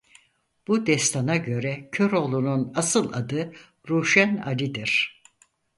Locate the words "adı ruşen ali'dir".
3.13-5.21